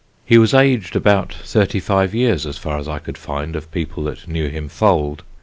[0.25, 4.05] He was aged about thirty five years, as far as I could find of people
[4.05, 5.21] that knew him foaled.